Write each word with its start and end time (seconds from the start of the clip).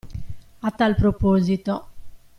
A 0.67 0.71
tal 0.79 0.95
proposito. 0.95 1.75